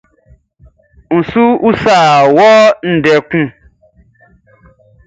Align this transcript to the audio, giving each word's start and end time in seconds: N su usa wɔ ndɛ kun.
N 1.15 1.19
su 1.29 1.43
usa 1.69 1.97
wɔ 2.35 2.49
ndɛ 2.93 3.13
kun. 3.29 3.47